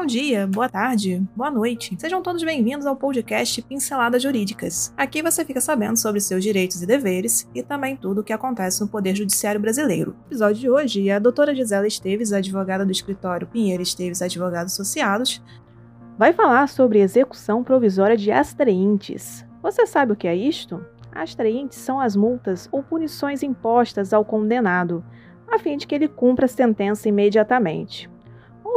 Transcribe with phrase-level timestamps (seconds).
[0.00, 1.94] Bom dia, boa tarde, boa noite.
[1.98, 4.94] Sejam todos bem-vindos ao podcast Pinceladas Jurídicas.
[4.96, 8.80] Aqui você fica sabendo sobre seus direitos e deveres e também tudo o que acontece
[8.80, 10.12] no Poder Judiciário Brasileiro.
[10.12, 15.42] No episódio de hoje, a doutora Gisela Esteves, advogada do escritório Pinheiro Esteves Advogados Associados,
[16.16, 19.46] vai falar sobre execução provisória de astreintes.
[19.62, 20.82] Você sabe o que é isto?
[21.12, 25.04] Astreintes são as multas ou punições impostas ao condenado,
[25.46, 28.08] a fim de que ele cumpra a sentença imediatamente.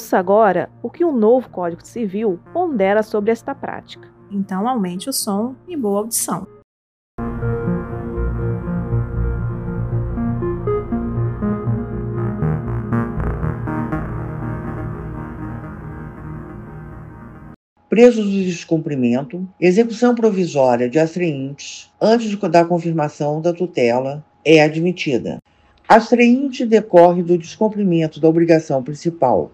[0.00, 4.08] Ouça agora o que o novo Código Civil pondera sobre esta prática.
[4.30, 6.46] Então, aumente o som e boa audição.
[17.90, 25.42] presos do descumprimento, execução provisória de astreintes antes da confirmação da tutela é admitida.
[25.86, 29.50] Astreintes decorre do descumprimento da obrigação principal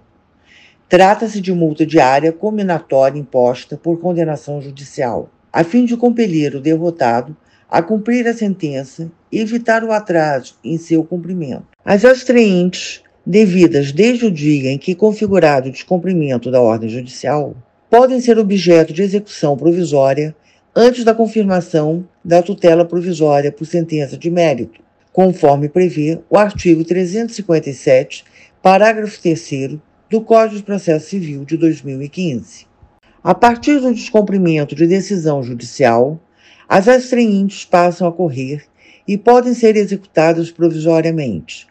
[0.88, 7.36] Trata-se de multa diária combinatória imposta por condenação judicial, a fim de compelir o derrotado
[7.68, 11.64] a cumprir a sentença e evitar o atraso em seu cumprimento.
[11.84, 17.56] As astraentes, devidas desde o dia em que configurado o descumprimento da ordem judicial,
[17.90, 20.36] podem ser objeto de execução provisória
[20.74, 24.80] antes da confirmação da tutela provisória por sentença de mérito,
[25.12, 28.24] conforme prevê o artigo 357,
[28.62, 32.64] parágrafo 3 do Código de Processo Civil de 2015.
[33.24, 36.20] A partir do descumprimento de decisão judicial,
[36.68, 38.62] as astreintes passam a correr
[39.06, 41.66] e podem ser executadas provisoriamente,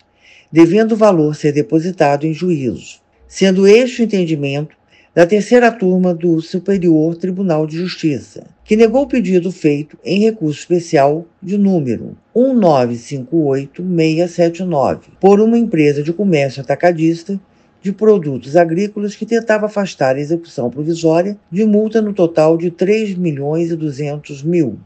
[0.52, 4.76] devendo o valor ser depositado em juízo, sendo este o entendimento
[5.14, 10.60] da terceira turma do Superior Tribunal de Justiça, que negou o pedido feito em recurso
[10.60, 17.40] especial de número 1958679 por uma empresa de comércio atacadista
[17.86, 23.14] de produtos agrícolas que tentava afastar a execução provisória de multa no total de 3
[23.14, 24.80] milhões e 200 mil.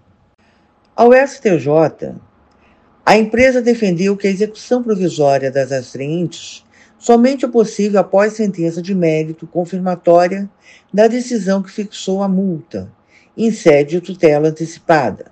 [0.94, 2.14] Ao STJ,
[3.06, 6.66] a empresa defendeu que a execução provisória das astreintes
[6.98, 10.50] somente é possível após sentença de mérito confirmatória
[10.94, 12.92] da decisão que fixou a multa,
[13.38, 15.32] em sede de tutela antecipada.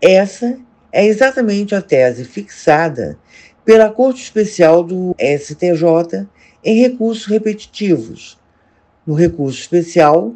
[0.00, 0.58] Essa
[0.90, 3.18] é exatamente a tese fixada
[3.64, 6.26] pela Corte Especial do STJ
[6.62, 8.38] em recursos repetitivos,
[9.06, 10.34] no recurso especial